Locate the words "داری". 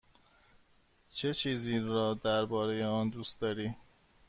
3.39-3.75